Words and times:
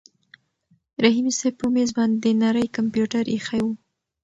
رحیمي 1.03 1.33
صیب 1.39 1.53
په 1.61 1.67
مېز 1.73 1.89
باندې 1.97 2.29
نری 2.41 2.65
کمپیوټر 2.77 3.23
ایښی 3.33 3.61
و. 3.65 3.67